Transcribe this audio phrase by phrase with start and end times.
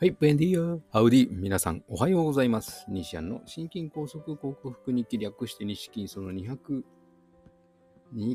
[0.00, 0.78] はい、ベンディア。
[0.90, 1.28] ハウディ。
[1.30, 2.86] 皆さん、おはようございます。
[2.88, 6.82] 西安の心筋梗塞克服日記略して西金その202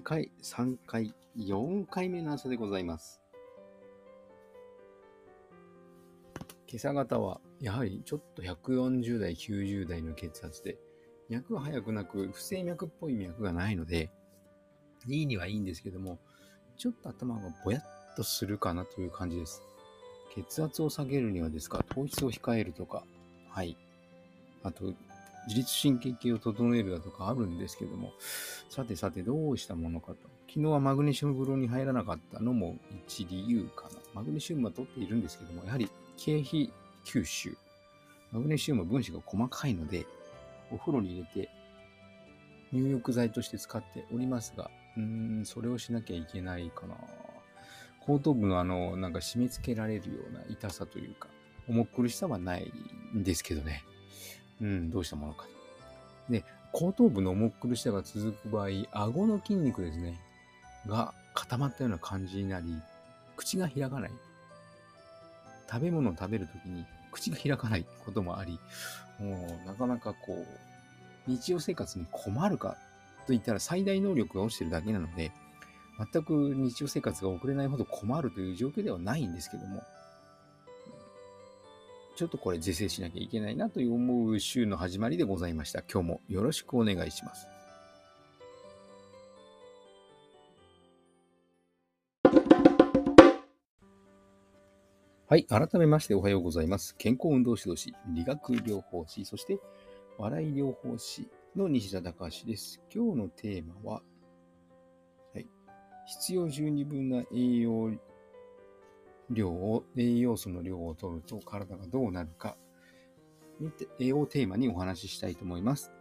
[0.04, 3.20] 回、3回、4回目の朝でございます。
[6.68, 10.78] 今朝方は、やはりちょっと140代、90代の血圧で、
[11.30, 14.12] 脈が速くなく、不整脈っぽい脈がないので、
[15.08, 16.20] いいにはいいんですけども、
[16.78, 19.64] ちょっと頭がぼやっとするかなという感じです。
[20.36, 23.04] 血圧を下げるにはですか、糖質を控えるとか、
[23.50, 23.78] はい。
[24.64, 24.94] あと、
[25.48, 28.12] 自律神経系を整えるだとかあるんですけども、
[28.70, 30.18] さてさてどうしたものかと。
[30.48, 34.00] 昨日はマグネシウム風呂に入らなかったのも一理由かな。
[34.14, 36.72] マグネシウムは取っているんですけども、やはり経費
[37.06, 37.58] 吸収。
[38.32, 40.06] マグネシウムは分子が細かいので、
[40.72, 41.50] お風呂に入れて
[42.72, 46.96] 入浴剤として使っておりますが、うーん、それをしなきゃいけないかな。
[48.08, 51.28] 後頭部のあの、なんか締め付けられるような痛さというか、
[51.68, 52.72] 重苦しさはない
[53.16, 53.84] んですけどね。
[54.62, 55.48] うん、どうしたものか。
[56.30, 60.20] で、後頭部の重苦しさが続く場合、顎の筋肉ですね、
[60.88, 62.68] が固まったような感じになり、
[63.36, 64.12] 口が開かない。
[65.70, 68.60] 食べ物を食べるときに口が開かないこともあり、
[69.20, 70.46] もうなかなかこ
[71.28, 72.78] う、日常生活に困るか
[73.26, 75.32] といったら最大能力が落ちてるだけなので、
[75.98, 79.84] 全く日常生活が送れないほど困るという状況ではないんですけども、
[82.16, 85.82] ちょっとこれ是正しなきゃいけないなという思う週の始まりでございました。
[85.82, 87.48] 今日もよろしくお願いします。
[95.28, 95.46] はい。
[95.46, 96.96] 改めましておはようございます。
[96.98, 99.60] 健康運動指導士、理学療法士、そして
[100.18, 102.80] 笑い療法士の西田隆です。
[102.94, 104.02] 今日のテーマは、
[106.06, 107.92] 必要十二分な栄養
[109.30, 112.58] 量を、栄養素の量を取ると体がどうなるか、
[114.00, 115.92] 栄養テーマにお話ししたいと思います。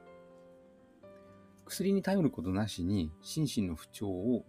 [1.67, 4.45] 薬に頼ることなしに心身の不調を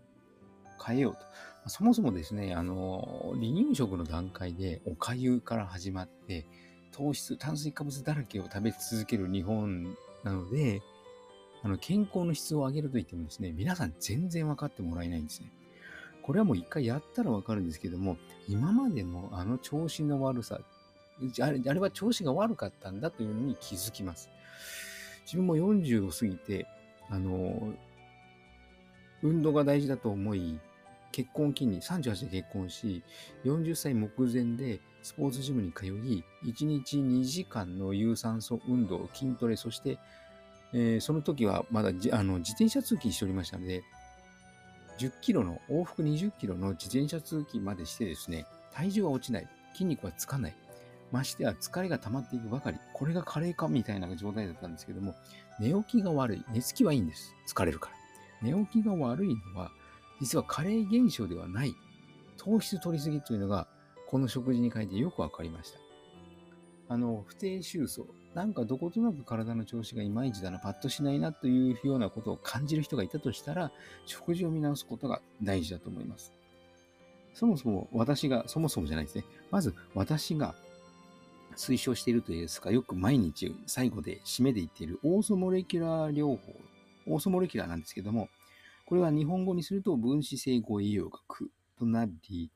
[0.85, 1.69] 変えようと。
[1.69, 6.45] そもそもですね、あの、離乳食の段階でお粥から始まって、
[6.91, 10.81] 糖質、炭水化物だらけを食べ続ける日本なので、
[11.65, 15.51] あの、健康の質を上げると言ってもですね、皆さん全然分かってもらえないんですね。
[16.21, 18.17] これはもう一回やったら分かるんですけども、
[18.47, 20.59] 今までのあの調子の悪さ、
[21.41, 24.29] あれあれは調子が悪かったんだというのに気づきます。
[25.23, 26.67] 自分も40を過ぎて、
[27.09, 27.73] あの、
[29.23, 30.59] 運動が大事だと思い、
[31.11, 33.01] 結婚を機に38で結婚し、
[33.43, 35.89] 40歳目前でスポーツジムに通い、
[36.43, 39.97] 1日2時間の有酸素運動、筋トレ、そして
[40.77, 43.83] えー、その時はまだじあの自転車通勤しておりましたので、
[44.99, 50.55] 10キロの、往復20キロの自転車通勤までしてですね、体重は落ちない、筋肉はつかない、
[51.13, 55.15] ましては疲れが溜まっていくばかり、これが加齢かみたいな状態だったんですけども、
[55.61, 57.33] 寝起きが悪い、寝つきはいいんです。
[57.47, 57.89] 疲れるか
[58.41, 58.49] ら。
[58.49, 59.71] 寝起きが悪いのは、
[60.19, 61.73] 実は加齢現象ではない、
[62.35, 63.67] 糖質取りすぎというのが、
[64.09, 65.79] この食事に変えてよくわかりました。
[66.89, 68.07] あの、不定収束。
[68.35, 73.71] なんかどことなく体の調子がいまいちだな、パッとしないなというようなことを感じる人がいたとしたら、
[74.05, 76.33] 食事を見直すことが大事だと思います。
[77.33, 79.23] そもそも私が、そもそもじゃないですね。
[79.51, 80.53] まず私が
[81.55, 86.39] 推奨しているといいですか、よく毎日最後で締めで言っているオーソモレキュラー療法。
[87.07, 88.27] オーソモレキュラーなんですけども、
[88.85, 92.51] これは日本語にすると分子整合栄養学となり、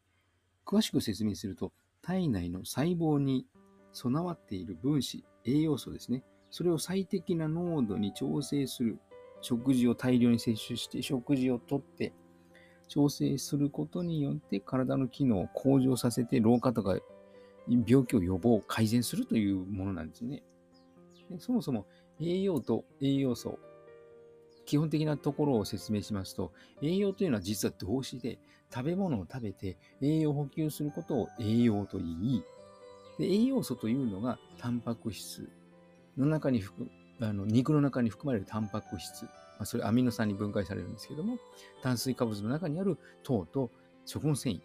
[0.66, 3.46] 詳しく説明すると、体内の細胞に
[3.94, 6.24] 備わっている分子、栄養素ですね。
[6.50, 9.00] それを最適な濃度に調整する。
[9.42, 12.14] 食事を大量に摂取して、食事をとって、
[12.88, 16.98] 調整することによって体の機能を向上させて、老化とか
[17.88, 20.44] 病気を予防、改善するというものなんですね。
[21.30, 21.86] でそもそも
[22.20, 23.60] 栄養と栄養素、
[24.66, 26.52] 基本的なところを説明しますと、
[26.82, 28.40] 栄養というのは実は動詞で、
[28.74, 32.44] 食べ物を食べて栄養を補給することを栄養と言い、
[33.20, 35.48] で栄養素というのが、タンパク質
[36.18, 36.90] の中に含
[37.22, 41.38] あの肉の中に含まれるタンパク質、まあ、それアミノ酸に分解されるんですけども、
[41.84, 43.70] 炭水化物の中にある糖と
[44.06, 44.62] 食物繊維、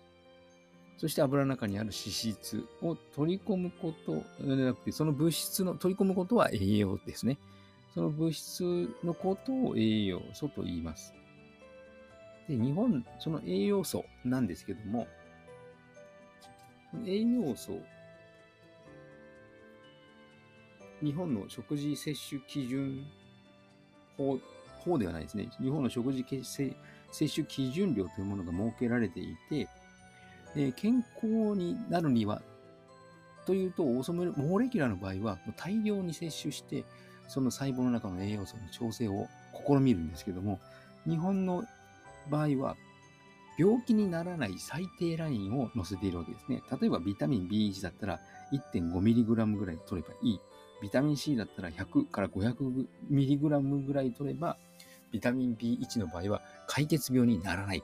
[0.99, 7.39] そして油の中にある脂質を取り込むことではなくて、その物質の取り込むことは栄養ですね。
[7.93, 11.13] その物質のことを栄養素と言います。
[12.49, 15.09] で、日本、その栄養素なんですけども、
[17.05, 17.81] 栄養素
[21.03, 23.05] 日本の食事摂取基準
[24.17, 24.39] 法、
[24.81, 25.49] 法ではないですね。
[25.61, 29.69] 日本の食事摂取基準量というものが設けられていて、
[30.57, 32.43] え、健康になるには、
[33.47, 36.85] というと、オーソモレキュラーの場合は、大量に摂取して、
[37.29, 39.27] その細胞の中の栄養素の調整を
[39.67, 40.61] 試みるんですけども、
[41.07, 41.65] 日本の
[42.31, 42.77] 場合は、
[43.57, 46.63] 病気にならない最低ラインを載せているわけですね。
[46.81, 48.21] 例えばビタミン B1 だったら
[48.53, 49.25] 1.5mg
[49.57, 50.41] ぐらい取ればいい。
[50.85, 54.59] ビタミン C だったら100から 500mg ぐらい取れば、
[55.11, 57.83] ビタミン B1 の場合は解決病にならない。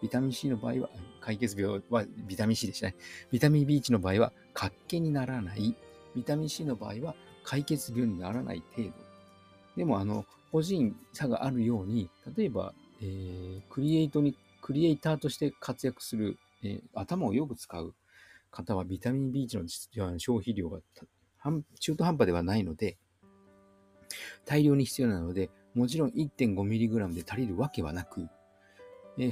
[0.00, 0.88] ビタミン C の場合は、
[1.20, 2.94] 解決病はビタミン C でしたね。
[3.32, 5.74] ビタミン B1 の場合は活気にならない。
[6.14, 8.94] ビタミン C の場合は解決病にならない程度。
[9.76, 17.94] でも、あの、個人差があるように、例えば、えー、クリエイトに、クリエイターとして活躍する、えー、頭をよく使う
[18.52, 19.58] 方はビタミン B1
[20.12, 20.78] の消費量が
[21.80, 22.98] 中途半端ではないので、
[24.44, 28.28] 大量に必要なので、もちろん 1.5mg で足りるわけはなく、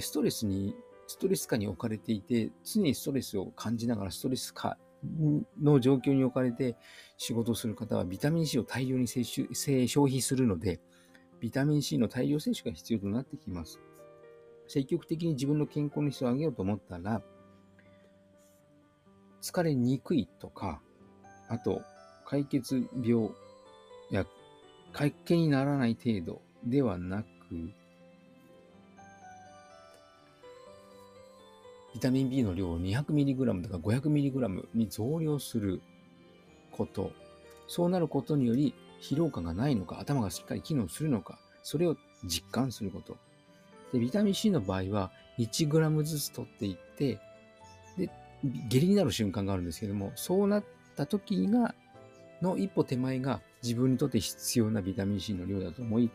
[0.01, 0.75] ストレスに、
[1.07, 4.77] ストレス下に置かれていて、常にストレスを感じながらストレス下
[5.63, 6.77] の状況に置かれて
[7.17, 10.81] 仕事をする方はビタミン C を大量に摂取、消費するので、
[11.41, 13.81] ビタミン C の大量摂取が必要となってきます。
[14.69, 17.23] 積極的に自分の健康の質を上げようと思ったら、
[19.41, 20.83] 疲れにくいとか、
[21.49, 21.83] あと、
[22.27, 23.31] 解決病
[24.11, 24.27] や
[24.93, 27.27] 会計にならない程度ではなく、
[31.95, 35.81] ビタミン B の量を 200mg とか 500mg に増量する
[36.73, 37.13] こと。
[37.69, 43.17] そうなることにより疲労感がないのか、頭がしっかり機能するのか、それを実感すること。
[43.93, 47.19] で、ビタミン C の場合は 1g ずつ取っていって、
[47.97, 48.11] で、
[48.69, 50.65] 下痢になる瞬間があるんですけども、そうなっ
[50.97, 51.75] た時が、
[52.43, 56.11] の一歩手前が自分にとって必要なビタミン C の量だと思い、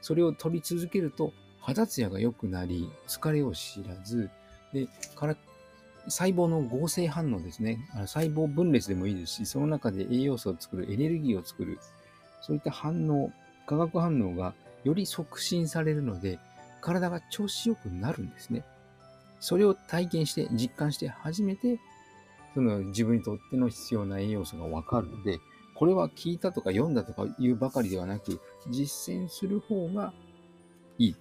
[0.00, 4.30] それを取り続けると肌ツヤが良くなり、疲れを知らず、
[4.72, 4.86] で、
[5.16, 5.36] から
[6.08, 7.78] 細胞の合成反応ですね。
[8.06, 11.78] 細胞分裂でもいいですし、その中で栄養素を作る、エネルギーを作る、
[12.42, 13.32] そういった反応、
[13.66, 14.54] 化学反応が
[14.84, 16.38] より促進されるので、
[16.82, 18.62] 体が調子良くなるんですね。
[19.40, 21.80] それを体験して、実感して初めて、
[22.52, 25.38] その自分にとっての必要な栄養素がわかるので、
[25.74, 28.40] これは聞いたとか読んだとかいうばかりではなく、
[28.70, 30.12] 実践する方が
[30.98, 31.16] いい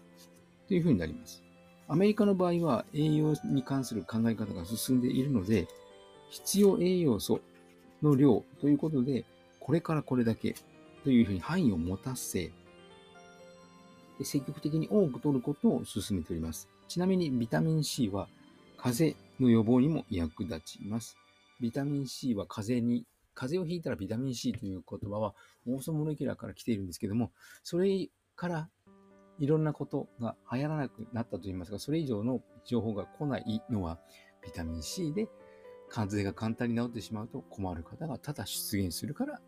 [0.67, 1.43] というふうになります。
[1.87, 5.67] アメリカの場合は栄養に関する考え方が進んでいるので、
[6.29, 7.39] 必要栄養素
[8.01, 9.25] の量ということで、
[9.59, 10.55] これからこれだけ
[11.03, 12.51] というふうに範囲を持たせ、
[14.21, 16.69] 積極的に多く取ることを進めております。
[16.87, 18.27] ちなみにビタミン C は
[18.77, 21.17] 風邪の予防にも役立ちます。
[21.59, 25.33] ビタミン C は風邪に風邪をひいたらビタミン C という言葉は
[25.67, 27.31] オーソモレキュラーから来ているんですけども、
[27.63, 28.69] それから
[29.39, 33.99] いろんなことが流行らなくなったといいますか、それ以上の情報が来ないのは
[34.43, 35.27] ビタミン C で、
[35.89, 39.41] 風邪が簡単に治ってしまうと困る方がただ出現するから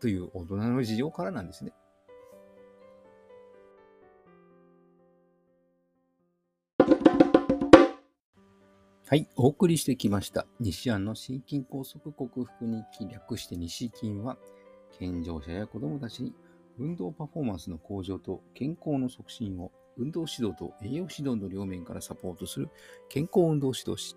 [0.00, 1.72] という大人の事情からなんですね。
[9.06, 10.46] はい、お送りしてきました。
[10.60, 14.38] 西安の心筋梗塞克服日記略して西筋は、
[14.98, 16.32] 健常者や子供たちに
[16.78, 22.70] 運動パフォーマンスの向上と健康の促進を運動指導と栄養指導の両面からサポートする
[23.10, 24.16] 健康運動指導士。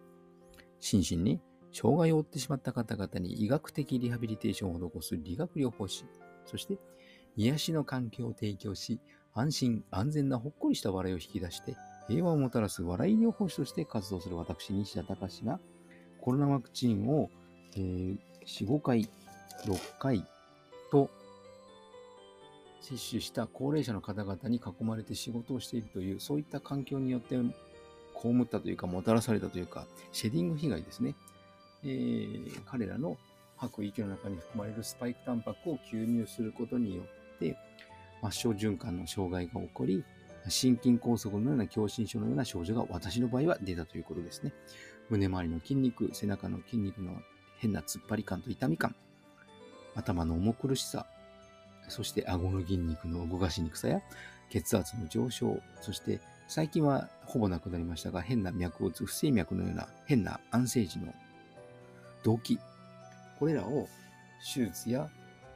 [0.79, 1.41] 心身に
[1.73, 6.05] 障害を負ってしまった方々に医学的リハビリテーションを施す理学療法士。
[6.45, 6.79] そして、
[7.35, 9.01] 癒しの環境を提供し、
[9.33, 11.75] 安心安全なほっこりした笑いを引き出して、
[12.07, 15.59] 平和をもたらす笑い療法士として活動する私、西田隆が、
[16.21, 17.29] コロナワクチンを、
[17.75, 19.09] えー、4、5回、
[19.65, 20.25] 6回
[20.91, 21.09] と、
[22.81, 27.35] 接種した高齢者の方々に囲まれて仕事をしているという、そういった環境によって
[28.15, 31.15] 被ったというか、もたらされたというか、シェディング被害ですね。
[31.83, 33.17] えー、彼らの
[33.57, 37.57] 吐く息の中に含まれるスパイクタンパクを吸入することによって、
[38.31, 40.03] 末梢循環の障害が起こり、
[40.49, 44.53] 心筋梗塞のような狭心症のような症状が私の場合は出たということですね。
[45.09, 47.21] 胸周りの筋肉、背中の筋肉の
[47.57, 48.95] 変な突っ張り感と痛み感、
[49.95, 51.05] 頭の重苦しさ、
[51.87, 54.01] そして顎の筋肉の動かしにくさや
[54.49, 61.13] 血圧の上昇、そして最近はほぼなくなりましたが、変な脈打つ不整脈のような変な安静時の
[62.23, 62.59] 動機、
[63.39, 63.87] これらを
[64.53, 65.09] 手術や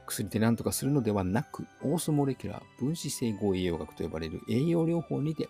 [0.06, 5.48] 薬で何とかするのではなく、オーソモレキュラー分子整合栄養学と呼ばれる栄養療法にて、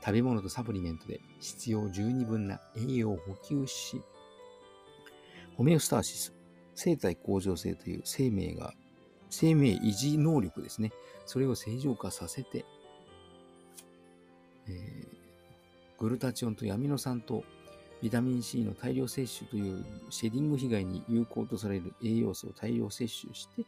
[0.00, 4.00] 食べ物とサプリメントで必要十二分な栄養を補給し、
[5.56, 6.34] ホメオスターシス、
[6.74, 8.72] 生体向上性という生命が、
[9.28, 10.90] 生命維持能力ですね。
[11.26, 12.64] それを正常化させて、
[14.68, 17.44] えー、グルタチオンとアミノ酸と
[18.02, 23.64] ビタミン C の大量摂取というシェディング被害に有効とされる栄養素を大量摂取して、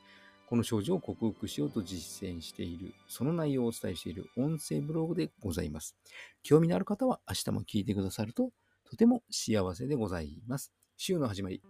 [0.46, 5.96] この症状を克服しようと実践している、その内容をお伝えしている音声ブログでございます。
[6.42, 8.50] 興味のある方は明日も聞いてくださると
[8.84, 10.72] とても幸せでございます。
[10.96, 11.62] 週の始まり、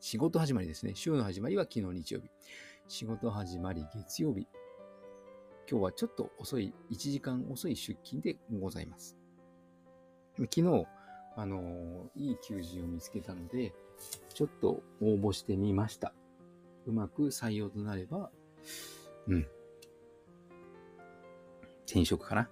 [0.00, 0.92] 仕事始まりですね。
[0.94, 2.28] 週の始まりは昨日日曜日。
[2.88, 4.46] 仕事始まり月曜日。
[5.68, 9.16] 今日はちょっと遅い、1時間遅い出勤でございます。
[10.36, 10.86] 昨日、
[11.36, 13.74] あのいい求人を見つけたので、
[14.34, 16.12] ちょっと応募してみました。
[16.86, 18.30] うまく採用となれば、
[19.28, 19.46] うん。
[21.86, 22.48] 転職かな。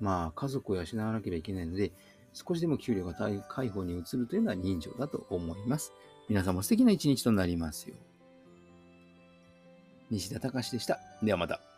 [0.00, 1.92] まあ、家族を養わなければいけないので、
[2.32, 5.92] 少しでも給料が高い方に移るというのは人情だと思います。
[6.28, 7.94] 皆さんも素敵な一日となりますよ。
[10.10, 10.98] 西田隆でした。
[11.22, 11.73] ではまた。